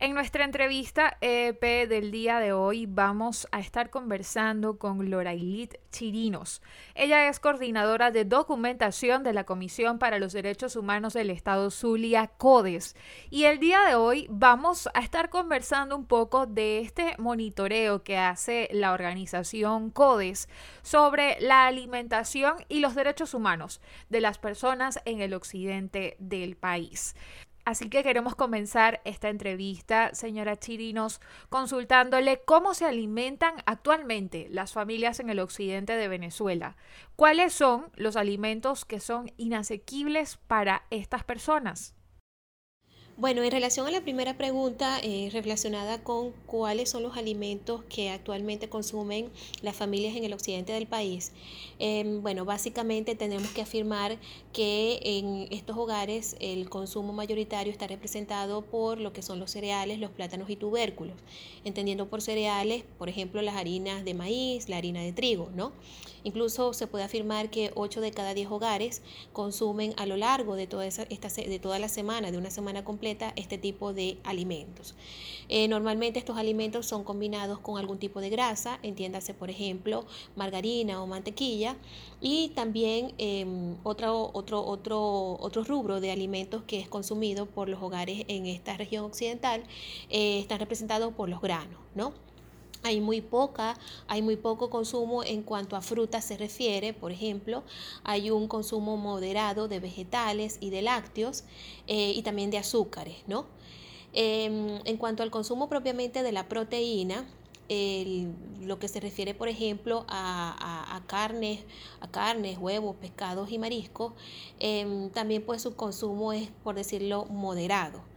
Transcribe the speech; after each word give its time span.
en 0.00 0.14
nuestra 0.14 0.46
entrevista 0.46 1.18
EP 1.20 1.60
del 1.86 2.10
día 2.10 2.40
de 2.40 2.54
hoy 2.54 2.86
vamos 2.86 3.46
a 3.52 3.60
estar 3.60 3.90
conversando 3.90 4.78
con 4.78 5.10
Lorailit 5.10 5.74
Chirinos. 5.92 6.62
Ella 6.94 7.28
es 7.28 7.38
coordinadora 7.38 8.10
de 8.10 8.24
documentación 8.24 9.22
de 9.22 9.34
la 9.34 9.44
Comisión 9.44 9.98
para 9.98 10.18
los 10.18 10.32
Derechos 10.32 10.74
Humanos 10.74 11.12
del 11.12 11.28
Estado 11.28 11.70
Zulia, 11.70 12.28
CODES. 12.28 12.96
Y 13.28 13.44
el 13.44 13.58
día 13.58 13.82
de 13.82 13.94
hoy 13.94 14.26
vamos 14.30 14.88
a 14.94 15.00
estar 15.00 15.28
conversando 15.28 15.96
un 15.96 16.06
poco 16.06 16.46
de 16.46 16.80
este 16.80 17.14
monitoreo 17.18 18.02
que 18.02 18.16
hace 18.16 18.70
la 18.72 18.92
organización 18.92 19.90
CODES 19.90 20.48
sobre 20.80 21.38
la 21.40 21.66
alimentación 21.66 22.54
y 22.70 22.80
los 22.80 22.94
derechos 22.94 23.34
humanos 23.34 23.82
de 24.08 24.22
las 24.22 24.38
personas 24.38 24.98
en 25.04 25.20
el 25.20 25.34
occidente 25.34 26.16
del 26.18 26.56
país. 26.56 27.14
Así 27.64 27.88
que 27.88 28.02
queremos 28.02 28.34
comenzar 28.34 29.00
esta 29.04 29.28
entrevista, 29.28 30.14
señora 30.14 30.56
Chirinos, 30.56 31.20
consultándole 31.50 32.40
cómo 32.44 32.74
se 32.74 32.86
alimentan 32.86 33.54
actualmente 33.66 34.48
las 34.50 34.72
familias 34.72 35.20
en 35.20 35.30
el 35.30 35.40
occidente 35.40 35.94
de 35.96 36.08
Venezuela. 36.08 36.76
¿Cuáles 37.16 37.52
son 37.52 37.90
los 37.96 38.16
alimentos 38.16 38.84
que 38.84 38.98
son 38.98 39.32
inasequibles 39.36 40.38
para 40.46 40.84
estas 40.90 41.22
personas? 41.22 41.94
Bueno, 43.20 43.42
en 43.42 43.50
relación 43.50 43.86
a 43.86 43.90
la 43.90 44.00
primera 44.00 44.38
pregunta 44.38 44.98
eh, 45.02 45.28
relacionada 45.30 46.02
con 46.02 46.32
cuáles 46.46 46.88
son 46.88 47.02
los 47.02 47.18
alimentos 47.18 47.84
que 47.84 48.08
actualmente 48.08 48.70
consumen 48.70 49.28
las 49.60 49.76
familias 49.76 50.16
en 50.16 50.24
el 50.24 50.32
occidente 50.32 50.72
del 50.72 50.86
país, 50.86 51.32
em, 51.78 52.22
bueno, 52.22 52.46
básicamente 52.46 53.14
tenemos 53.16 53.50
que 53.50 53.60
afirmar 53.60 54.16
que 54.54 55.00
en 55.02 55.48
estos 55.50 55.76
hogares 55.76 56.34
el 56.40 56.70
consumo 56.70 57.12
mayoritario 57.12 57.70
está 57.70 57.86
representado 57.86 58.62
por 58.62 58.98
lo 58.98 59.12
que 59.12 59.20
son 59.20 59.38
los 59.38 59.50
cereales, 59.50 59.98
los 59.98 60.10
plátanos 60.10 60.48
y 60.48 60.56
tubérculos, 60.56 61.16
entendiendo 61.66 62.08
por 62.08 62.22
cereales, 62.22 62.84
por 62.96 63.10
ejemplo, 63.10 63.42
las 63.42 63.56
harinas 63.56 64.02
de 64.02 64.14
maíz, 64.14 64.70
la 64.70 64.78
harina 64.78 65.02
de 65.02 65.12
trigo, 65.12 65.50
¿no? 65.54 65.72
Incluso 66.24 66.72
se 66.72 66.86
puede 66.86 67.04
afirmar 67.04 67.50
que 67.50 67.70
8 67.74 68.00
de 68.00 68.10
cada 68.12 68.34
10 68.34 68.50
hogares 68.50 69.02
consumen 69.34 69.94
a 69.96 70.06
lo 70.06 70.16
largo 70.16 70.54
de 70.56 70.66
toda, 70.66 70.86
esa, 70.86 71.02
esta, 71.04 71.28
de 71.28 71.58
toda 71.58 71.78
la 71.78 71.88
semana, 71.88 72.30
de 72.30 72.38
una 72.38 72.50
semana 72.50 72.84
completa, 72.84 73.09
este 73.36 73.58
tipo 73.58 73.92
de 73.92 74.18
alimentos. 74.24 74.94
Eh, 75.48 75.66
normalmente 75.68 76.18
estos 76.18 76.36
alimentos 76.36 76.86
son 76.86 77.04
combinados 77.04 77.58
con 77.58 77.78
algún 77.78 77.98
tipo 77.98 78.20
de 78.20 78.30
grasa, 78.30 78.78
entiéndase 78.82 79.34
por 79.34 79.50
ejemplo 79.50 80.06
margarina 80.36 81.02
o 81.02 81.06
mantequilla, 81.06 81.76
y 82.20 82.50
también 82.50 83.14
em, 83.18 83.76
otro, 83.82 84.30
otro, 84.32 84.64
otro, 84.64 85.36
otro 85.40 85.64
rubro 85.64 86.00
de 86.00 86.10
alimentos 86.10 86.62
que 86.64 86.78
es 86.78 86.88
consumido 86.88 87.46
por 87.46 87.68
los 87.68 87.82
hogares 87.82 88.24
en 88.28 88.46
esta 88.46 88.76
región 88.76 89.04
occidental 89.04 89.62
eh, 90.10 90.38
están 90.38 90.60
representados 90.60 91.12
por 91.14 91.28
los 91.28 91.40
granos, 91.40 91.80
¿no? 91.94 92.12
Hay 92.82 93.00
muy 93.00 93.20
poca, 93.20 93.76
hay 94.08 94.22
muy 94.22 94.36
poco 94.36 94.70
consumo 94.70 95.22
en 95.22 95.42
cuanto 95.42 95.76
a 95.76 95.82
frutas 95.82 96.24
se 96.24 96.38
refiere, 96.38 96.94
por 96.94 97.12
ejemplo, 97.12 97.62
hay 98.04 98.30
un 98.30 98.48
consumo 98.48 98.96
moderado 98.96 99.68
de 99.68 99.80
vegetales 99.80 100.56
y 100.60 100.70
de 100.70 100.82
lácteos 100.82 101.44
eh, 101.86 102.12
y 102.14 102.22
también 102.22 102.50
de 102.50 102.58
azúcares, 102.58 103.16
¿no? 103.26 103.46
Em, 104.12 104.80
en 104.84 104.96
cuanto 104.96 105.22
al 105.22 105.30
consumo 105.30 105.68
propiamente 105.68 106.22
de 106.22 106.32
la 106.32 106.48
proteína, 106.48 107.26
lo 108.62 108.80
que 108.80 108.88
se 108.88 108.98
refiere, 108.98 109.32
por 109.32 109.48
ejemplo, 109.48 110.04
a, 110.08 111.02
carnes, 111.06 111.60
a 112.00 112.08
carnes, 112.08 112.58
huevos, 112.58 112.96
pescados 112.96 113.52
y 113.52 113.58
mariscos, 113.58 114.12
em, 114.58 115.10
también 115.10 115.44
pues 115.44 115.62
su 115.62 115.76
consumo 115.76 116.32
es, 116.32 116.50
por 116.64 116.74
decirlo, 116.74 117.26
moderado. 117.26 118.09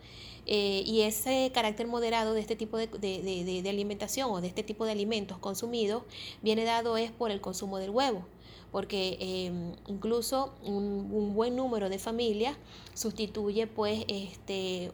Eh, 0.46 0.84
y 0.86 1.02
ese 1.02 1.52
carácter 1.54 1.88
moderado 1.88 2.34
de 2.34 2.42
este 2.42 2.56
tipo 2.56 2.78
de, 2.78 3.64
alimentación 3.68 4.30
o 4.30 4.42
de 4.42 4.48
este 4.48 4.64
tipo 4.64 4.86
de 4.86 4.92
alimentos 4.92 5.38
consumidos 5.38 6.04
viene 6.42 6.66
dado 6.66 6.98
es 6.98 7.12
por 7.12 7.32
el 7.32 7.40
consumo 7.40 7.78
del 7.78 7.92
huevo 7.92 8.26
porque 8.74 9.18
em, 9.20 9.74
incluso 9.88 10.56
un, 10.64 11.36
buen 11.36 11.56
número 11.56 11.90
de 11.90 12.00
familias 12.00 12.58
sustituye 12.96 13.68
pues 13.68 14.04
este, 14.08 14.92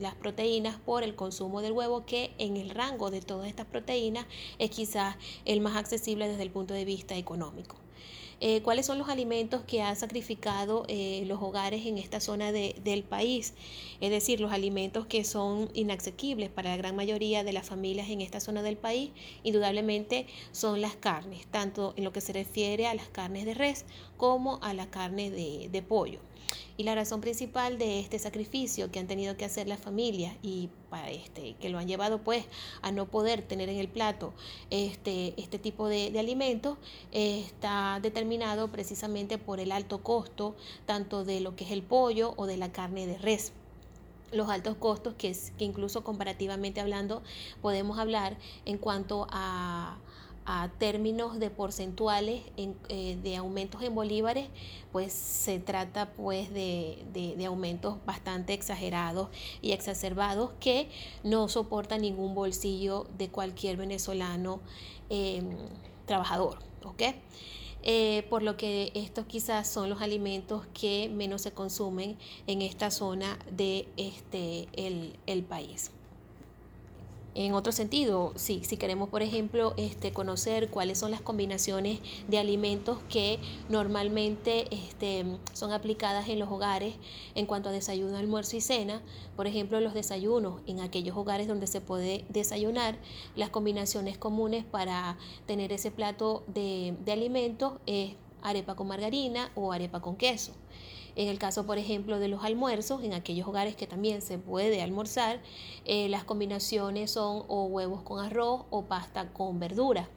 las 0.00 0.14
proteínas 0.14 0.78
por 0.78 1.02
el 1.02 1.14
consumo 1.16 1.62
del 1.62 1.72
huevo 1.72 2.04
que 2.04 2.32
en 2.36 2.58
el 2.58 2.70
rango 2.70 3.10
de 3.10 3.22
todas 3.22 3.48
estas 3.48 3.66
proteínas 3.66 4.26
es 4.58 4.70
quizás 4.70 5.16
el 5.46 5.62
más 5.62 5.76
accesible 5.76 6.28
desde 6.28 6.42
el 6.42 6.50
punto 6.50 6.74
de 6.74 6.84
vista 6.84 7.16
económico. 7.16 7.81
Eh, 8.44 8.60
cuáles 8.60 8.86
son 8.86 8.98
los 8.98 9.08
alimentos 9.08 9.62
que 9.62 9.82
han 9.82 9.94
sacrificado 9.94 10.84
eh, 10.88 11.22
los 11.28 11.40
hogares 11.40 11.86
en 11.86 11.96
esta 11.96 12.18
zona 12.18 12.50
del 12.50 13.04
país, 13.04 13.54
es 14.00 14.10
decir, 14.10 14.40
los 14.40 14.50
alimentos 14.50 15.06
que 15.06 15.22
son 15.22 15.70
inasequibles 15.74 16.50
para 16.50 16.70
la 16.70 16.76
gran 16.76 16.96
mayoría 16.96 17.44
de 17.44 17.52
las 17.52 17.68
familias 17.68 18.10
en 18.10 18.20
esta 18.20 18.40
zona 18.40 18.62
del 18.62 18.76
país, 18.76 19.12
indudablemente 19.44 20.26
son 20.50 20.80
las 20.80 20.96
carnes, 20.96 21.46
tanto 21.52 21.94
en 21.96 22.02
lo 22.02 22.12
que 22.12 22.20
se 22.20 22.32
refiere 22.32 22.88
a 22.88 22.94
las 22.94 23.08
carnes 23.08 23.44
de 23.44 23.54
res 23.54 23.84
como 24.16 24.58
a 24.60 24.74
la 24.74 24.90
carne 24.90 25.30
de 25.30 25.82
pollo. 25.82 26.18
Y 26.76 26.84
la 26.84 26.94
razón 26.94 27.20
principal 27.20 27.78
de 27.78 28.00
este 28.00 28.18
sacrificio 28.18 28.90
que 28.90 28.98
han 28.98 29.06
tenido 29.06 29.36
que 29.36 29.44
hacer 29.44 29.68
las 29.68 29.78
familias 29.78 30.34
y 30.42 30.70
para 30.90 31.10
este, 31.10 31.54
que 31.54 31.68
lo 31.68 31.78
han 31.78 31.86
llevado 31.86 32.22
pues 32.22 32.44
a 32.80 32.92
no 32.92 33.06
poder 33.06 33.42
tener 33.42 33.68
en 33.68 33.78
el 33.78 33.88
plato 33.88 34.32
este, 34.70 35.34
este 35.40 35.58
tipo 35.58 35.88
de, 35.88 36.18
alimentos 36.18 36.78
está 37.10 37.98
determinado 38.00 38.68
precisamente 38.68 39.38
por 39.38 39.60
el 39.60 39.72
alto 39.72 40.02
costo 40.02 40.54
tanto 40.86 41.24
de 41.24 41.40
lo 41.40 41.56
que 41.56 41.64
es 41.64 41.70
el 41.70 41.82
pollo 41.82 42.34
o 42.36 42.46
de 42.46 42.56
la 42.56 42.72
carne 42.72 43.06
de 43.06 43.18
res. 43.18 43.52
Los 44.30 44.48
altos 44.48 44.76
costos 44.76 45.14
que, 45.14 45.36
que 45.58 45.64
incluso 45.64 46.04
comparativamente 46.04 46.80
hablando 46.80 47.22
podemos 47.60 47.98
hablar 47.98 48.38
en 48.64 48.78
cuanto 48.78 49.26
a 49.30 49.98
a 50.44 50.70
términos 50.78 51.38
de 51.38 51.50
porcentuales 51.50 52.42
eh, 52.56 53.18
de 53.22 53.36
aumentos 53.36 53.82
en 53.82 53.94
bolívares, 53.94 54.48
pues 54.90 55.12
se 55.12 55.58
trata 55.58 56.12
pues 56.12 56.52
de, 56.52 57.44
aumentos 57.46 57.96
bastante 58.04 58.52
exagerados 58.52 59.28
y 59.60 59.72
exacerbados 59.72 60.50
que 60.60 60.88
no 61.22 61.48
soportan 61.48 62.02
ningún 62.02 62.34
bolsillo 62.34 63.06
de 63.18 63.28
cualquier 63.28 63.76
venezolano 63.76 64.60
em, 65.10 65.50
trabajador. 66.06 66.58
Eh, 67.84 68.26
por 68.30 68.42
lo 68.42 68.56
que 68.56 68.92
estos 68.94 69.26
quizás 69.26 69.68
son 69.68 69.88
los 69.90 70.02
alimentos 70.02 70.66
que 70.72 71.08
menos 71.08 71.42
se 71.42 71.52
consumen 71.52 72.16
en 72.46 72.62
esta 72.62 72.90
zona 72.90 73.38
de 73.50 73.88
este, 73.96 74.68
el 75.26 75.42
país. 75.44 75.90
En 77.34 77.54
otro 77.54 77.72
sentido, 77.72 78.34
si 78.36 78.60
queremos, 78.76 79.08
por 79.08 79.22
ejemplo, 79.22 79.72
este, 79.78 80.12
conocer 80.12 80.68
cuáles 80.68 80.98
son 80.98 81.10
las 81.10 81.22
combinaciones 81.22 82.00
de 82.28 82.38
alimentos 82.38 82.98
que 83.08 83.38
normalmente 83.70 84.66
este, 84.70 85.24
son 85.54 85.72
aplicadas 85.72 86.28
en 86.28 86.38
los 86.38 86.50
hogares 86.50 86.94
en 87.34 87.46
cuanto 87.46 87.70
a 87.70 87.72
desayuno, 87.72 88.18
almuerzo 88.18 88.56
y 88.58 88.60
cena, 88.60 89.00
por 89.34 89.46
ejemplo, 89.46 89.80
los 89.80 89.94
desayunos 89.94 90.60
en 90.66 90.80
aquellos 90.80 91.16
hogares 91.16 91.48
donde 91.48 91.66
se 91.66 91.80
puede 91.80 92.26
desayunar, 92.28 92.98
las 93.34 93.48
combinaciones 93.48 94.18
comunes 94.18 94.66
para 94.66 95.16
tener 95.46 95.72
ese 95.72 95.90
plato 95.90 96.44
de, 96.48 96.94
de 97.02 97.12
alimentos 97.12 97.74
es 97.86 98.12
arepa 98.42 98.74
con 98.74 98.88
margarina 98.88 99.50
o 99.54 99.72
arepa 99.72 100.02
con 100.02 100.16
queso. 100.16 100.52
En 101.14 101.28
el 101.28 101.38
caso, 101.38 101.66
por 101.66 101.78
ejemplo, 101.78 102.18
de 102.18 102.28
los 102.28 102.42
almuerzos, 102.44 103.02
en 103.04 103.12
aquellos 103.12 103.46
hogares 103.46 103.76
que 103.76 103.86
también 103.86 104.22
se 104.22 104.38
puede 104.38 104.80
almorzar, 104.82 105.40
eh, 105.84 106.08
las 106.08 106.24
combinaciones 106.24 107.10
son 107.10 107.44
o 107.48 107.64
huevos 107.64 108.02
con 108.02 108.24
arroz 108.24 108.62
o 108.70 108.84
pasta 108.84 109.32
con 109.32 109.60
verdura. 109.60 110.08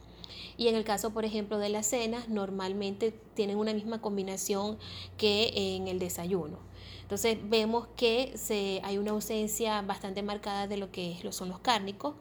Y 0.56 0.68
en 0.68 0.74
el 0.74 0.84
caso, 0.84 1.10
por 1.10 1.24
ejemplo, 1.24 1.58
de 1.58 1.68
las 1.68 1.86
cenas, 1.86 2.28
normalmente 2.28 3.12
tienen 3.34 3.58
una 3.58 3.74
misma 3.74 4.00
combinación 4.00 4.78
que 5.18 5.52
en 5.54 5.88
el 5.88 5.98
desayuno. 5.98 6.58
Entonces 7.02 7.38
vemos 7.42 7.86
que 7.96 8.32
se, 8.36 8.80
hay 8.82 8.98
una 8.98 9.12
ausencia 9.12 9.80
bastante 9.82 10.22
marcada 10.22 10.66
de 10.66 10.76
lo 10.76 10.90
que 10.90 11.16
son 11.30 11.48
los 11.48 11.60
cárnicos 11.60 12.14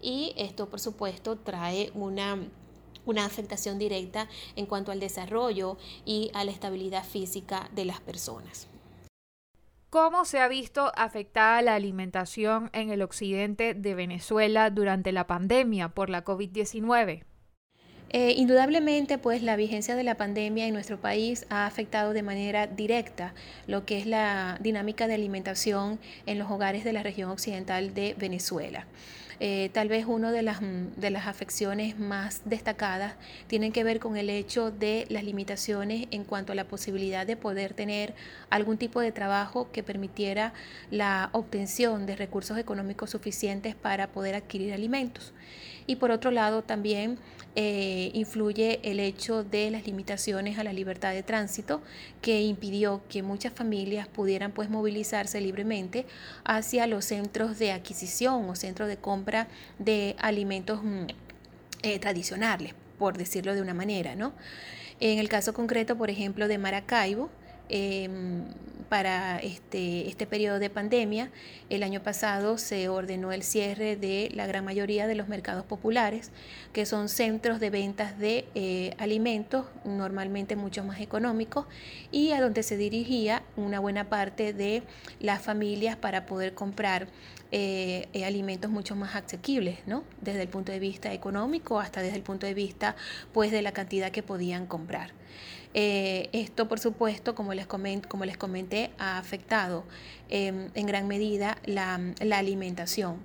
y 0.00 0.32
esto, 0.36 0.70
por 0.70 0.80
supuesto, 0.80 1.36
trae 1.36 1.90
una 1.94 2.38
una 3.06 3.24
afectación 3.24 3.78
directa 3.78 4.28
en 4.56 4.66
cuanto 4.66 4.92
al 4.92 5.00
desarrollo 5.00 5.76
y 6.04 6.30
a 6.34 6.44
la 6.44 6.50
estabilidad 6.50 7.04
física 7.04 7.70
de 7.74 7.84
las 7.84 8.00
personas. 8.00 8.68
¿Cómo 9.90 10.24
se 10.24 10.38
ha 10.38 10.46
visto 10.46 10.92
afectada 10.94 11.62
la 11.62 11.74
alimentación 11.74 12.70
en 12.72 12.90
el 12.90 13.02
occidente 13.02 13.74
de 13.74 13.94
Venezuela 13.96 14.70
durante 14.70 15.10
la 15.10 15.26
pandemia 15.26 15.88
por 15.88 16.10
la 16.10 16.24
COVID-19? 16.24 17.24
Eh, 18.12 18.34
indudablemente, 18.36 19.18
pues 19.18 19.42
la 19.42 19.54
vigencia 19.54 19.94
de 19.94 20.02
la 20.02 20.16
pandemia 20.16 20.66
en 20.66 20.74
nuestro 20.74 21.00
país 21.00 21.46
ha 21.48 21.66
afectado 21.66 22.12
de 22.12 22.22
manera 22.22 22.66
directa 22.66 23.34
lo 23.68 23.84
que 23.84 23.98
es 23.98 24.06
la 24.06 24.58
dinámica 24.60 25.06
de 25.06 25.14
alimentación 25.14 26.00
en 26.26 26.38
los 26.38 26.50
hogares 26.50 26.82
de 26.82 26.92
la 26.92 27.04
región 27.04 27.30
occidental 27.30 27.94
de 27.94 28.14
Venezuela. 28.18 28.86
Eh, 29.42 29.70
tal 29.72 29.88
vez 29.88 30.04
una 30.04 30.32
de 30.32 30.42
las, 30.42 30.60
de 30.60 31.10
las 31.10 31.26
afecciones 31.26 31.98
más 31.98 32.42
destacadas 32.44 33.14
tienen 33.46 33.72
que 33.72 33.84
ver 33.84 33.98
con 33.98 34.18
el 34.18 34.28
hecho 34.28 34.70
de 34.70 35.06
las 35.08 35.24
limitaciones 35.24 36.08
en 36.10 36.24
cuanto 36.24 36.52
a 36.52 36.54
la 36.54 36.64
posibilidad 36.64 37.26
de 37.26 37.38
poder 37.38 37.72
tener 37.72 38.14
algún 38.50 38.76
tipo 38.76 39.00
de 39.00 39.12
trabajo 39.12 39.72
que 39.72 39.82
permitiera 39.82 40.52
la 40.90 41.30
obtención 41.32 42.04
de 42.04 42.16
recursos 42.16 42.58
económicos 42.58 43.10
suficientes 43.10 43.74
para 43.74 44.08
poder 44.08 44.34
adquirir 44.34 44.74
alimentos. 44.74 45.32
Y 45.90 45.96
por 45.96 46.12
otro 46.12 46.30
lado 46.30 46.62
también 46.62 47.18
eh, 47.56 48.12
influye 48.14 48.78
el 48.84 49.00
hecho 49.00 49.42
de 49.42 49.72
las 49.72 49.88
limitaciones 49.88 50.56
a 50.56 50.62
la 50.62 50.72
libertad 50.72 51.12
de 51.12 51.24
tránsito 51.24 51.82
que 52.22 52.42
impidió 52.42 53.02
que 53.08 53.24
muchas 53.24 53.52
familias 53.52 54.06
pudieran 54.06 54.52
pues 54.52 54.70
movilizarse 54.70 55.40
libremente 55.40 56.06
hacia 56.44 56.86
los 56.86 57.06
centros 57.06 57.58
de 57.58 57.72
adquisición 57.72 58.48
o 58.48 58.54
centros 58.54 58.88
de 58.88 58.98
compra 58.98 59.48
de 59.80 60.14
alimentos 60.20 60.80
mm, 60.84 61.06
eh, 61.82 61.98
tradicionales, 61.98 62.72
por 62.96 63.18
decirlo 63.18 63.52
de 63.56 63.60
una 63.62 63.74
manera, 63.74 64.14
¿no? 64.14 64.32
En 65.00 65.18
el 65.18 65.28
caso 65.28 65.54
concreto, 65.54 65.98
por 65.98 66.08
ejemplo, 66.08 66.46
de 66.46 66.56
Maracaibo, 66.56 67.30
Em, 67.70 68.42
para 68.90 69.38
este, 69.38 70.08
este 70.08 70.26
periodo 70.26 70.58
de 70.58 70.68
pandemia. 70.68 71.30
El 71.70 71.84
año 71.84 72.02
pasado 72.02 72.58
se 72.58 72.88
ordenó 72.88 73.30
el 73.30 73.44
cierre 73.44 73.94
de 73.94 74.30
la 74.34 74.48
gran 74.48 74.64
mayoría 74.64 75.06
de 75.06 75.14
los 75.14 75.28
mercados 75.28 75.64
populares, 75.64 76.32
que 76.72 76.84
son 76.84 77.08
centros 77.08 77.60
de 77.60 77.70
ventas 77.70 78.18
de 78.18 78.46
eh, 78.56 78.94
alimentos, 78.98 79.66
normalmente 79.84 80.56
mucho 80.56 80.82
más 80.82 81.00
económicos, 81.00 81.66
y 82.10 82.32
a 82.32 82.40
donde 82.40 82.64
se 82.64 82.76
dirigía 82.76 83.44
una 83.56 83.78
buena 83.78 84.08
parte 84.08 84.52
de 84.52 84.82
las 85.20 85.40
familias 85.40 85.94
para 85.94 86.26
poder 86.26 86.54
comprar 86.54 87.06
eh, 87.52 88.08
eh, 88.12 88.24
alimentos 88.24 88.72
mucho 88.72 88.96
más 88.96 89.14
asequibles, 89.14 89.78
¿no? 89.86 90.02
Desde 90.20 90.42
el 90.42 90.48
punto 90.48 90.72
de 90.72 90.80
vista 90.80 91.12
económico 91.12 91.78
hasta 91.78 92.02
desde 92.02 92.16
el 92.16 92.22
punto 92.22 92.46
de 92.46 92.54
vista, 92.54 92.96
pues, 93.32 93.52
de 93.52 93.62
la 93.62 93.70
cantidad 93.70 94.10
que 94.10 94.24
podían 94.24 94.66
comprar. 94.66 95.12
Eh, 95.72 96.28
esto, 96.32 96.68
por 96.68 96.80
supuesto, 96.80 97.34
como 97.34 97.54
les, 97.54 97.66
como 97.66 98.24
les 98.24 98.36
comenté, 98.36 98.90
ha 98.98 99.18
afectado 99.18 99.84
em, 100.28 100.68
en 100.74 100.86
gran 100.86 101.06
medida 101.06 101.58
la, 101.64 102.00
alimentación. 102.32 103.18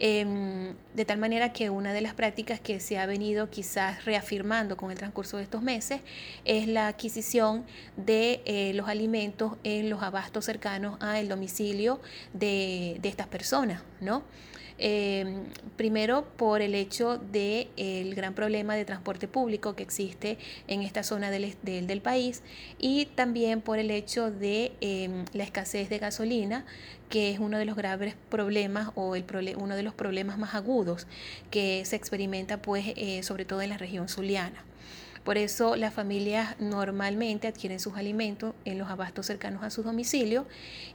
Em, 0.00 0.74
de 0.94 1.04
tal 1.04 1.18
manera 1.18 1.52
que 1.52 1.70
una 1.70 1.92
de 1.92 2.00
las 2.00 2.14
prácticas 2.14 2.60
que 2.60 2.78
se 2.78 2.98
ha 2.98 3.06
venido 3.06 3.50
quizás 3.50 4.04
reafirmando 4.04 4.76
con 4.76 4.92
el 4.92 4.96
transcurso 4.96 5.38
de 5.38 5.42
estos 5.42 5.60
meses 5.60 6.00
es 6.44 6.68
la 6.68 6.86
adquisición 6.86 7.66
de 7.96 8.40
eh, 8.44 8.72
los 8.74 8.88
alimentos 8.88 9.54
en 9.64 9.90
los 9.90 10.02
abastos 10.02 10.44
cercanos 10.44 10.98
al 11.00 11.28
domicilio 11.28 12.00
de, 12.32 12.98
de 13.02 13.08
estas 13.08 13.26
personas, 13.26 13.82
¿no? 14.00 14.22
Em, 14.80 15.46
primero 15.76 16.24
por 16.36 16.62
el 16.62 16.76
hecho 16.76 17.18
del 17.18 17.68
el 17.76 18.14
gran 18.14 18.34
problema 18.34 18.76
de 18.76 18.84
transporte 18.84 19.26
público 19.26 19.74
que 19.74 19.82
existe 19.82 20.38
en 20.68 20.82
esta 20.82 21.02
zona 21.02 21.32
del, 21.32 21.56
del, 21.62 22.00
país 22.00 22.42
y 22.78 23.06
también 23.06 23.60
por 23.60 23.80
el 23.80 23.90
hecho 23.90 24.30
de 24.30 24.70
em, 24.80 25.24
la 25.32 25.42
escasez 25.42 25.88
de 25.88 25.98
gasolina 25.98 26.64
que 27.08 27.32
es 27.32 27.40
uno 27.40 27.58
de 27.58 27.64
los 27.64 27.74
graves 27.74 28.14
problemas 28.28 28.90
o 28.94 29.16
el 29.16 29.24
uno 29.56 29.74
de 29.74 29.82
los 29.82 29.94
problemas 29.94 30.38
más 30.38 30.54
agudos 30.54 31.08
que 31.50 31.84
se 31.84 31.96
experimenta 31.96 32.62
pues 32.62 32.84
eh, 32.94 33.24
sobre 33.24 33.44
todo 33.44 33.62
en 33.62 33.70
la 33.70 33.78
región 33.78 34.08
zuliana. 34.08 34.64
Por 35.24 35.38
eso 35.38 35.74
las 35.74 35.92
familias 35.92 36.54
normalmente 36.60 37.48
adquieren 37.48 37.80
sus 37.80 37.96
alimentos 37.96 38.54
en 38.64 38.78
los 38.78 38.88
abastos 38.88 39.26
cercanos 39.26 39.64
a 39.64 39.70
su 39.70 39.82
domicilio 39.82 40.46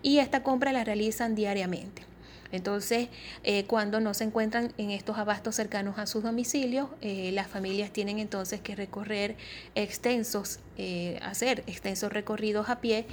y 0.01 0.19
esta 0.19 0.41
compra 0.41 0.71
la 0.71 0.85
realizan 0.85 1.35
diariamente. 1.35 2.12
Entonces, 2.53 3.09
eh, 3.43 3.65
cuando 3.65 3.99
no 3.99 4.13
se 4.13 4.25
encuentran 4.25 4.73
en 4.77 4.91
estos 4.91 5.17
abastos 5.17 5.55
cercanos 5.55 5.97
a 5.97 6.05
sus 6.05 6.21
domicilios, 6.21 6.87
eh, 7.01 7.31
las 7.33 7.47
familias 7.47 7.89
tienen 7.91 8.19
entonces 8.19 8.61
que 8.61 8.75
recorrer 8.75 9.35
extensos, 9.73 10.59
eh, 10.77 11.19
hacer 11.23 11.63
extensos 11.65 12.13
recorridos 12.13 12.69
a 12.69 12.79
pie 12.79 13.07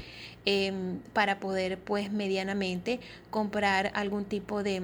em, 0.44 0.98
para 1.14 1.40
poder, 1.40 1.78
pues, 1.78 2.12
medianamente 2.12 3.00
comprar 3.30 3.90
algún 3.94 4.26
tipo 4.26 4.62
de, 4.62 4.82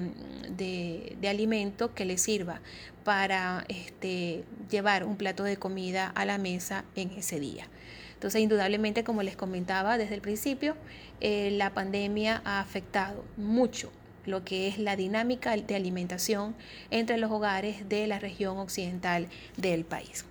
alimento 1.29 1.93
que 1.93 2.07
les 2.07 2.23
sirva 2.23 2.63
para 3.05 3.67
este, 3.69 4.45
llevar 4.71 5.05
un 5.05 5.17
plato 5.17 5.45
de 5.45 5.59
comida 5.59 6.09
a 6.15 6.25
la 6.25 6.39
mesa 6.39 6.87
en 6.95 7.11
ese 7.11 7.41
día. 7.41 7.69
Entonces, 8.15 8.41
indudablemente, 8.41 9.05
como 9.05 9.23
les 9.23 9.37
comentaba 9.37 9.99
desde 9.99 10.15
el 10.15 10.23
principio, 10.23 10.77
la 11.21 11.75
pandemia 11.75 12.41
ha 12.47 12.61
afectado 12.61 13.23
mucho 13.37 13.91
lo 14.27 14.45
que 14.45 14.69
es 14.69 14.79
la 14.79 14.97
dinámica 14.97 15.57
de 15.57 15.75
alimentación 15.75 16.55
entre 16.91 17.19
los 17.19 17.31
hogares 17.31 17.89
de 17.89 18.07
la 18.07 18.19
región 18.19 18.59
occidental 18.59 19.29
del 19.57 19.85
país. 19.85 20.25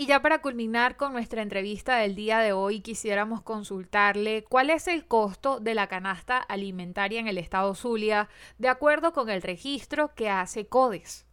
Y 0.00 0.06
ya 0.06 0.22
para 0.22 0.40
culminar 0.40 0.96
con 0.96 1.12
nuestra 1.12 1.42
entrevista 1.42 1.98
del 1.98 2.14
día 2.14 2.38
de 2.38 2.54
hoy, 2.54 2.80
quisiéramos 2.80 3.42
consultarle 3.42 4.44
cuál 4.48 4.70
es 4.70 4.88
el 4.88 5.04
costo 5.04 5.60
de 5.60 5.74
la 5.74 5.88
canasta 5.88 6.38
alimentaria 6.38 7.20
en 7.20 7.28
el 7.28 7.36
estado 7.36 7.74
Zulia, 7.74 8.30
de 8.56 8.68
acuerdo 8.68 9.12
con 9.12 9.28
el 9.28 9.42
registro 9.42 10.14
que 10.14 10.30
hace 10.30 10.66
CODES. 10.66 11.26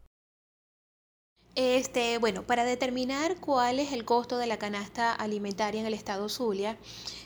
Este, 1.60 2.20
bueno, 2.20 2.44
para 2.44 2.64
determinar 2.66 3.38
cuál 3.40 3.80
es 3.80 3.92
el 3.92 4.06
costo 4.06 4.38
de 4.38 4.46
la 4.46 4.58
canasta 4.58 5.12
alimentaria 5.12 5.82
en 5.82 5.88
el 5.88 5.96
estado 5.96 6.30
Zulia, 6.30 6.78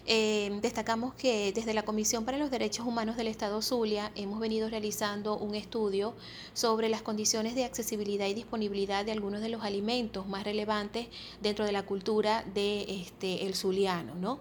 eh, 0.06 0.58
destacamos 0.62 1.14
que 1.16 1.52
desde 1.52 1.74
la 1.74 1.84
Comisión 1.84 2.24
para 2.24 2.38
los 2.38 2.50
Derechos 2.50 2.88
Humanos 2.88 3.18
del 3.18 3.28
estado 3.28 3.62
Zulia 3.62 4.14
hemos 4.16 4.40
venido 4.40 4.70
realizando 4.70 5.38
un 5.38 5.54
estudio 5.54 6.14
sobre 6.54 6.88
las 6.88 7.02
condiciones 7.02 7.56
de 7.56 7.66
accesibilidad 7.66 8.26
y 8.26 8.34
disponibilidad 8.34 9.04
de 9.04 9.12
algunos 9.12 9.42
de 9.42 9.50
los 9.50 9.64
alimentos 9.64 10.26
más 10.30 10.46
relevantes 10.46 11.08
dentro 11.42 11.66
de 11.66 11.74
la 11.74 11.84
cultura 11.84 12.46
de 12.54 13.02
este, 13.02 13.54
zuliano, 13.54 14.16
¿no? 14.16 14.40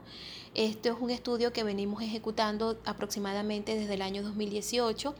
Este 0.55 0.89
es 0.89 0.97
un 0.99 1.11
estudio 1.11 1.53
que 1.53 1.63
venimos 1.63 2.03
ejecutando 2.03 2.77
aproximadamente 2.85 3.77
desde 3.77 3.95
el 3.95 4.03
año 4.03 4.25
2018. 4.25 5.15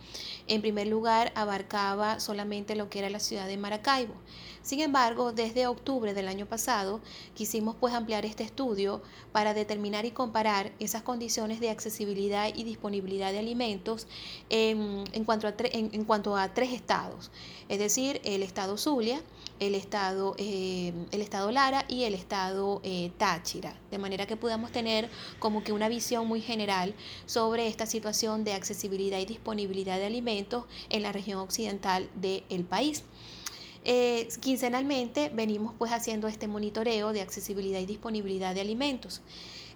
En 0.49 0.61
primer 0.61 0.89
lugar, 0.89 1.33
abarcaba 1.37 2.19
solamente 2.19 2.75
lo 2.75 2.91
que 2.91 2.99
era 2.99 3.11
la 3.11 3.21
ciudad 3.21 3.47
de 3.47 3.57
Maracaibo. 3.57 4.15
Sin 4.63 4.81
embargo, 4.81 5.33
desde 5.33 5.67
octubre 5.67 6.13
del 6.13 6.29
año 6.29 6.47
pasado 6.47 7.01
quisimos 7.35 7.77
pues 7.77 7.95
ampliar 7.95 8.27
este 8.27 8.43
estudio 8.43 9.01
para 9.33 9.55
determinar 9.55 10.05
y 10.05 10.11
comparar 10.11 10.73
esas 10.79 11.03
condiciones 11.03 11.61
de 11.61 11.71
accesibilidad 11.71 12.51
y 12.55 12.65
disponibilidad 12.65 13.33
de 13.33 13.39
alimentos 13.39 14.07
en, 14.51 15.25
cuanto, 15.25 15.47
a 15.47 15.55
en, 15.59 16.05
cuanto 16.05 16.37
a 16.37 16.53
tres 16.53 16.73
estados, 16.73 17.31
es 17.69 17.79
decir, 17.79 18.21
el 18.25 18.43
estado 18.43 18.77
Zulia, 18.77 19.23
el 19.61 19.75
estado, 19.75 20.35
eh, 20.37 20.93
el 21.11 21.23
estado 21.23 21.51
Lara 21.51 21.87
y 21.89 22.05
el 22.05 22.15
estado 22.15 22.81
eh, 22.83 23.13
Táchira, 23.17 23.79
de 23.91 23.99
manera 23.99 24.27
que 24.27 24.37
podamos 24.37 24.73
tener 24.73 25.09
como 25.39 25.63
que 25.63 25.73
una 25.73 25.89
visión 25.89 26.27
muy 26.27 26.41
general 26.41 26.95
sobre 27.27 27.69
esta 27.69 27.87
situación 27.87 28.45
de 28.45 28.55
accesibilidad 28.55 29.19
y 29.19 29.27
disponibilidad 29.27 29.99
de 29.99 30.07
alimentos 30.07 30.65
en 30.89 31.03
la 31.03 31.13
región 31.13 31.39
occidental 31.41 32.09
del 32.15 32.65
país. 32.65 33.05
Eh, 33.85 34.29
quincenalmente 34.41 35.31
venimos 35.33 35.75
pues 35.79 35.91
haciendo 35.93 36.29
este 36.29 36.49
monitoreo 36.49 37.13
de 37.13 37.23
accesibilidad 37.23 37.81
y 37.81 37.87
disponibilidad 37.87 38.55
de 38.55 38.61
alimentos. 38.61 39.23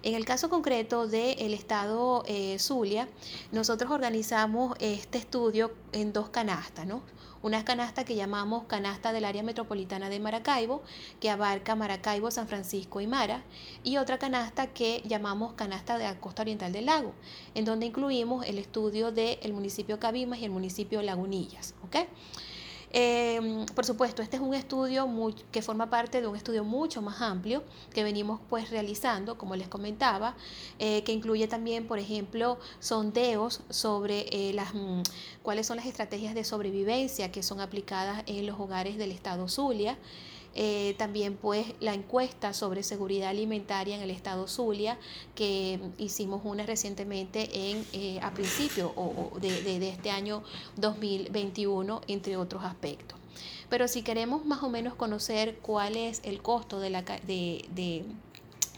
En 0.05 0.13
el 0.13 0.23
caso 0.23 0.51
concreto 0.51 1.07
del 1.07 1.55
estado 1.55 2.23
eh, 2.27 2.59
Zulia, 2.59 3.09
nosotros 3.51 3.89
organizamos 3.89 4.77
este 4.79 5.17
estudio 5.17 5.71
en 5.93 6.13
dos 6.13 6.29
canastas, 6.29 6.85
¿no? 6.85 7.01
Una 7.41 7.65
canasta 7.65 8.05
que 8.05 8.13
llamamos 8.13 8.65
canasta 8.65 9.13
del 9.13 9.25
área 9.25 9.41
metropolitana 9.41 10.09
de 10.09 10.19
Maracaibo, 10.19 10.83
que 11.19 11.31
abarca 11.31 11.75
Maracaibo, 11.75 12.29
San 12.29 12.47
Francisco 12.47 13.01
y 13.01 13.07
Mara, 13.07 13.41
y 13.83 13.97
otra 13.97 14.19
canasta 14.19 14.67
que 14.67 15.01
llamamos 15.07 15.53
canasta 15.53 15.97
de 15.97 16.03
la 16.03 16.19
costa 16.19 16.43
oriental 16.43 16.71
del 16.71 16.85
lago, 16.85 17.15
en 17.55 17.65
donde 17.65 17.87
incluimos 17.87 18.45
el 18.45 18.59
estudio 18.59 19.11
del 19.11 19.53
municipio 19.53 19.99
Cabimas 19.99 20.37
y 20.37 20.45
el 20.45 20.51
municipio 20.51 21.01
Lagunillas. 21.01 21.73
¿okay? 21.83 22.05
Em, 22.97 23.65
por 23.75 23.83
supuesto, 23.85 24.21
este 24.21 24.37
es 24.37 24.41
un 24.41 24.53
estudio 24.53 25.05
que 25.51 25.61
forma 25.61 25.89
parte 25.89 26.21
de 26.21 26.27
un 26.27 26.35
estudio 26.37 26.63
mucho 26.63 27.01
más 27.01 27.19
amplio 27.19 27.61
que 27.93 28.05
venimos 28.05 28.39
pues 28.49 28.69
realizando, 28.69 29.37
como 29.37 29.57
les 29.57 29.67
comentaba, 29.67 30.33
eh, 30.79 31.03
que 31.03 31.11
incluye 31.11 31.45
también, 31.49 31.87
por 31.87 31.99
ejemplo, 31.99 32.57
sondeos 32.79 33.59
sobre 33.69 34.27
eh, 34.31 34.53
las, 34.53 34.73
mm, 34.73 35.01
cuáles 35.43 35.67
son 35.67 35.75
las 35.75 35.87
estrategias 35.87 36.33
de 36.35 36.45
sobrevivencia 36.45 37.33
que 37.33 37.43
son 37.43 37.59
aplicadas 37.59 38.23
en 38.27 38.45
los 38.45 38.57
hogares 38.57 38.97
del 38.97 39.11
estado 39.11 39.49
Zulia. 39.49 39.97
Eh, 40.57 40.95
también 40.97 41.35
pues 41.35 41.67
la 41.81 41.93
encuesta 41.93 42.53
sobre 42.53 42.81
seguridad 42.81 43.29
alimentaria 43.29 43.95
en 43.95 44.01
el 44.01 44.09
estado 44.09 44.47
Zulia, 44.47 44.97
que 45.35 45.79
hicimos 45.97 46.41
una 46.45 46.65
recientemente 46.65 47.71
en, 47.71 47.85
eh, 47.91 48.19
a 48.21 48.31
principio 48.31 48.93
de, 49.41 49.89
este 49.89 50.11
año 50.11 50.43
2021, 50.77 52.01
entre 52.07 52.37
otros 52.37 52.63
aspectos. 52.63 53.19
Pero 53.69 53.89
si 53.89 54.01
queremos 54.01 54.45
más 54.45 54.63
o 54.63 54.69
menos 54.69 54.95
conocer 54.95 55.57
cuál 55.57 55.97
es 55.97 56.21
el 56.23 56.41
costo 56.41 56.79
de 56.79 56.89
la, 56.89 57.01
de, 57.01 57.65
de 57.75 58.05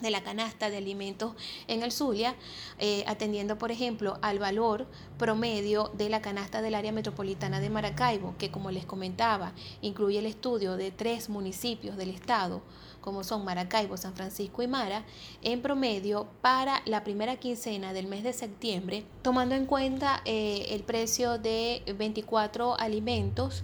la 0.02 0.24
canasta 0.24 0.70
de 0.70 0.78
alimentos 0.78 1.34
en 1.68 1.84
el 1.84 1.92
Zulia, 1.92 2.36
eh, 2.80 3.04
atendiendo, 3.08 3.58
por 3.58 3.72
ejemplo, 3.72 4.18
al 4.22 4.40
valor 4.40 4.88
promedio 5.18 5.92
de 5.98 6.10
la 6.10 6.22
canasta 6.22 6.62
del 6.62 6.76
área 6.76 6.92
metropolitana 6.92 7.60
de 7.60 7.70
Maracaibo, 7.70 8.36
que 8.38 8.52
como 8.52 8.72
les 8.72 8.86
comentaba, 8.86 9.54
incluye 9.82 10.20
el 10.20 10.26
estudio 10.26 10.78
de 10.78 10.92
tres 10.92 11.30
municipios 11.30 11.98
del 11.98 12.10
estado, 12.10 12.62
como 13.02 13.24
son 13.24 13.46
Maracaibo, 13.46 13.96
San 13.96 14.16
Francisco 14.16 14.62
y 14.62 14.68
Mara, 14.68 15.06
en 15.42 15.62
promedio 15.62 16.28
para 16.42 16.82
la 16.86 17.04
primera 17.04 17.38
quincena 17.38 17.94
del 17.94 18.08
mes 18.08 18.24
de 18.24 18.34
septiembre, 18.34 19.06
tomando 19.22 19.56
en 19.56 19.66
cuenta 19.66 20.22
eh, 20.26 20.68
el 20.72 20.84
precio 20.84 21.38
de 21.38 21.84
24 21.98 22.78
alimentos, 22.80 23.64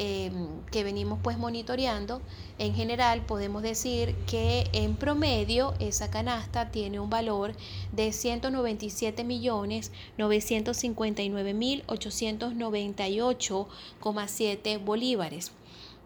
Em, 0.00 0.62
que 0.70 0.84
venimos 0.84 1.18
pues 1.24 1.38
monitoreando, 1.38 2.22
en 2.60 2.72
general 2.72 3.26
podemos 3.26 3.64
decir 3.64 4.14
que 4.28 4.70
en 4.72 4.94
promedio 4.94 5.74
esa 5.80 6.08
canasta 6.08 6.70
tiene 6.70 7.00
un 7.00 7.10
valor 7.10 7.52
de 7.90 8.12
197 8.12 9.24
millones 9.24 9.90
959 10.16 11.52
mil 11.52 11.84
898,7 11.88 14.84
bolívares 14.84 15.50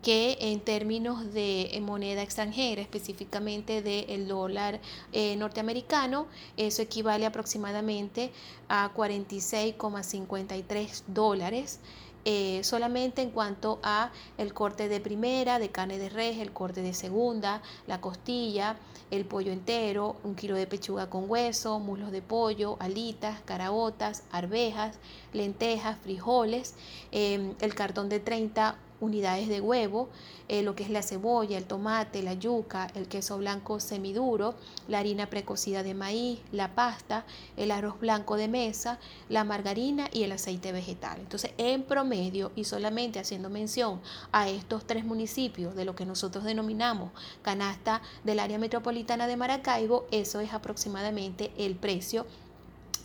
que 0.02 0.38
en 0.40 0.60
términos 0.60 1.34
de 1.34 1.78
moneda 1.82 2.22
extranjera, 2.22 2.80
específicamente 2.80 3.82
del 3.82 4.26
dólar 4.26 4.80
eh, 5.12 5.36
norteamericano, 5.36 6.28
eso 6.56 6.80
equivale 6.82 7.26
aproximadamente 7.26 8.32
a 8.68 8.90
46,53 8.94 11.02
dólares. 11.06 11.78
Eh, 12.24 12.60
solamente 12.62 13.20
en 13.20 13.30
cuanto 13.30 13.80
a 13.82 14.12
el 14.38 14.54
corte 14.54 14.88
de 14.88 15.00
primera, 15.00 15.58
de 15.58 15.70
carne 15.70 15.98
de 15.98 16.08
res, 16.08 16.38
el 16.38 16.52
corte 16.52 16.80
de 16.80 16.94
segunda, 16.94 17.62
la 17.88 18.00
costilla, 18.00 18.76
el 19.10 19.24
pollo 19.24 19.52
entero, 19.52 20.16
un 20.22 20.36
kilo 20.36 20.54
de 20.54 20.68
pechuga 20.68 21.10
con 21.10 21.28
hueso, 21.28 21.80
muslos 21.80 22.12
de 22.12 22.22
pollo, 22.22 22.76
alitas, 22.78 23.40
caraotas, 23.44 24.22
arvejas, 24.30 24.98
lentejas, 25.32 25.98
frijoles, 25.98 26.74
eh, 27.10 27.54
el 27.60 27.74
cartón 27.74 28.08
de 28.08 28.20
30 28.20 28.76
unidades 29.02 29.48
de 29.48 29.60
huevo, 29.60 30.08
eh, 30.48 30.62
lo 30.62 30.74
que 30.74 30.84
es 30.84 30.90
la 30.90 31.02
cebolla, 31.02 31.58
el 31.58 31.64
tomate, 31.64 32.22
la 32.22 32.34
yuca, 32.34 32.88
el 32.94 33.08
queso 33.08 33.36
blanco 33.38 33.80
semiduro, 33.80 34.54
la 34.86 35.00
harina 35.00 35.28
precocida 35.28 35.82
de 35.82 35.94
maíz, 35.94 36.38
la 36.52 36.74
pasta, 36.74 37.24
el 37.56 37.70
arroz 37.72 37.98
blanco 37.98 38.36
de 38.36 38.48
mesa, 38.48 38.98
la 39.28 39.44
margarina 39.44 40.08
y 40.12 40.22
el 40.22 40.32
aceite 40.32 40.72
vegetal. 40.72 41.18
Entonces, 41.18 41.52
en 41.58 41.82
promedio 41.82 42.52
y 42.54 42.64
solamente 42.64 43.18
haciendo 43.18 43.50
mención 43.50 44.00
a 44.30 44.48
estos 44.48 44.86
tres 44.86 45.04
municipios 45.04 45.74
de 45.74 45.84
lo 45.84 45.96
que 45.96 46.06
nosotros 46.06 46.44
denominamos 46.44 47.10
canasta 47.42 48.02
del 48.22 48.38
área 48.38 48.58
metropolitana 48.58 49.26
de 49.26 49.36
Maracaibo, 49.36 50.06
eso 50.12 50.40
es 50.40 50.52
aproximadamente 50.52 51.52
el 51.56 51.74
precio 51.74 52.24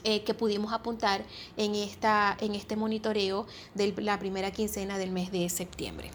eh, 0.09 0.23
que 0.23 0.33
pudimos 0.33 0.71
apuntar 0.71 1.25
en, 1.57 1.75
esta, 1.75 2.37
en 2.39 2.55
este 2.55 2.77
monitoreo 2.77 3.45
de 3.73 3.93
la 3.97 4.17
primera 4.17 4.51
quincena 4.51 4.97
del 4.97 5.11
mes 5.11 5.33
de 5.33 5.49
septiembre. 5.49 6.11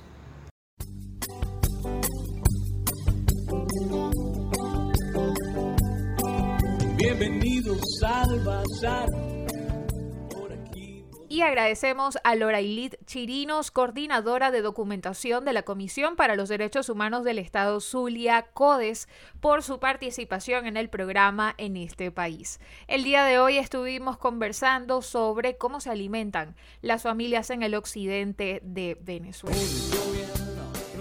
Bienvenidos 6.96 7.82
al 8.02 8.40
Bazar 8.40 9.41
y 11.32 11.40
agradecemos 11.40 12.18
a 12.24 12.34
Lorailit 12.34 12.96
Chirinos, 13.06 13.70
coordinadora 13.70 14.50
de 14.50 14.60
documentación 14.60 15.46
de 15.46 15.54
la 15.54 15.62
Comisión 15.62 16.14
para 16.14 16.36
los 16.36 16.50
Derechos 16.50 16.90
Humanos 16.90 17.24
del 17.24 17.38
Estado 17.38 17.80
Zulia, 17.80 18.48
CODES, 18.52 19.08
por 19.40 19.62
su 19.62 19.80
participación 19.80 20.66
en 20.66 20.76
el 20.76 20.90
programa 20.90 21.54
en 21.56 21.78
este 21.78 22.10
país. 22.10 22.60
El 22.86 23.02
día 23.02 23.24
de 23.24 23.38
hoy 23.38 23.56
estuvimos 23.56 24.18
conversando 24.18 25.00
sobre 25.00 25.56
cómo 25.56 25.80
se 25.80 25.88
alimentan 25.88 26.54
las 26.82 27.02
familias 27.02 27.48
en 27.48 27.62
el 27.62 27.76
occidente 27.76 28.60
de 28.62 28.98
Venezuela. 29.00 29.56